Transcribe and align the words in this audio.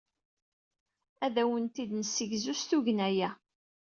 Ad 1.25 1.35
awent-d-nessegzu 1.43 2.53
s 2.59 2.61
tugna-a. 2.69 3.29